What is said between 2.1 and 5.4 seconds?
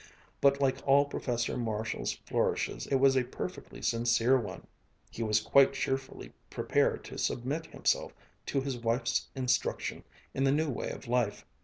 flourishes it was a perfectly sincere one. He was